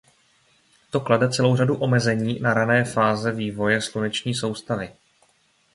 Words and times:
To 0.89 0.99
klade 0.99 1.29
celou 1.29 1.55
řadu 1.55 1.77
omezení 1.77 2.39
na 2.39 2.53
rané 2.53 2.83
fáze 2.83 3.31
vývoje 3.31 3.81
sluneční 3.81 4.33
soustavy. 4.35 4.93